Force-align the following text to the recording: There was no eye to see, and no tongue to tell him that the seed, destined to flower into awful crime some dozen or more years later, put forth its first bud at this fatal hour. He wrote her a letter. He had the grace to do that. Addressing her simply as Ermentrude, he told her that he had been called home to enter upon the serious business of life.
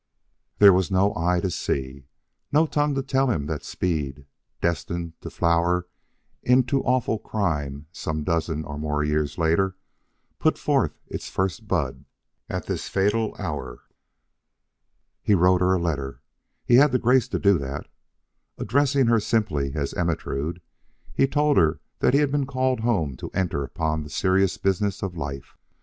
There 0.57 0.73
was 0.73 0.89
no 0.89 1.13
eye 1.15 1.39
to 1.41 1.51
see, 1.51 1.89
and 1.93 2.03
no 2.51 2.65
tongue 2.65 2.95
to 2.95 3.03
tell 3.03 3.29
him 3.29 3.45
that 3.45 3.59
the 3.61 3.65
seed, 3.67 4.25
destined 4.59 5.13
to 5.21 5.29
flower 5.29 5.85
into 6.41 6.81
awful 6.81 7.19
crime 7.19 7.85
some 7.91 8.23
dozen 8.23 8.65
or 8.65 8.79
more 8.79 9.03
years 9.03 9.37
later, 9.37 9.75
put 10.39 10.57
forth 10.57 10.97
its 11.07 11.29
first 11.29 11.67
bud 11.67 12.05
at 12.49 12.65
this 12.65 12.89
fatal 12.89 13.35
hour. 13.37 13.83
He 15.21 15.35
wrote 15.35 15.61
her 15.61 15.75
a 15.75 15.79
letter. 15.79 16.23
He 16.65 16.77
had 16.77 16.91
the 16.91 16.97
grace 16.97 17.27
to 17.27 17.37
do 17.37 17.59
that. 17.59 17.87
Addressing 18.57 19.05
her 19.05 19.19
simply 19.19 19.71
as 19.75 19.93
Ermentrude, 19.93 20.61
he 21.13 21.27
told 21.27 21.57
her 21.57 21.79
that 21.99 22.15
he 22.15 22.21
had 22.21 22.31
been 22.31 22.47
called 22.47 22.79
home 22.79 23.15
to 23.17 23.29
enter 23.35 23.63
upon 23.63 24.01
the 24.01 24.09
serious 24.09 24.57
business 24.57 25.03
of 25.03 25.15
life. 25.15 25.55